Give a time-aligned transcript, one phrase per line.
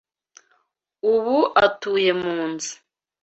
[1.13, 2.73] Ubu atuye mu nzu